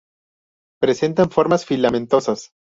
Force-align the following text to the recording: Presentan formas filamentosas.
Presentan 0.81 1.29
formas 1.29 1.63
filamentosas. 1.67 2.51